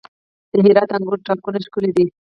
د 0.51 0.53
هرات 0.65 0.87
د 0.89 0.91
انګورو 0.97 1.25
تاکونه 1.27 1.59
ښکلي 1.65 1.91
دي. 1.97 2.05